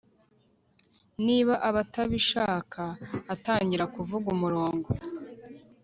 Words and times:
niba 1.25 1.53
atabishaka 1.81 2.83
atangira 3.33 3.85
kuvuza 3.93 4.27
umurongo 4.35 4.87